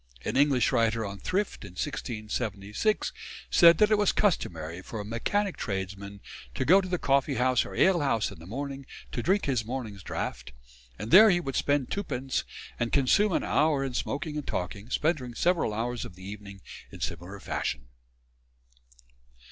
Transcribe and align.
An 0.25 0.35
English 0.35 0.71
writer 0.71 1.05
on 1.05 1.19
thrift 1.19 1.63
in 1.63 1.73
1676 1.73 3.13
said 3.51 3.77
that 3.77 3.91
it 3.91 3.99
was 3.99 4.11
customary 4.11 4.81
for 4.81 4.99
a 4.99 5.05
"mechanic 5.05 5.57
tradesman" 5.57 6.21
to 6.55 6.65
go 6.65 6.81
to 6.81 6.87
the 6.87 6.97
coffee 6.97 7.35
house 7.35 7.65
or 7.65 7.75
ale 7.75 7.99
house 7.99 8.31
in 8.31 8.39
the 8.39 8.47
morning 8.47 8.87
to 9.11 9.21
drink 9.21 9.45
his 9.45 9.63
morning's 9.63 10.01
draught, 10.01 10.53
and 10.97 11.11
there 11.11 11.29
he 11.29 11.39
would 11.39 11.55
spend 11.55 11.91
twopence 11.91 12.45
and 12.79 12.91
consume 12.91 13.31
an 13.31 13.43
hour 13.43 13.83
in 13.83 13.93
smoking 13.93 14.37
and 14.37 14.47
talking, 14.47 14.89
spending 14.89 15.35
several 15.35 15.71
hours 15.71 16.03
of 16.03 16.15
the 16.15 16.25
evening 16.27 16.61
in 16.91 16.99
similar 16.99 17.39
fashion. 17.39 17.85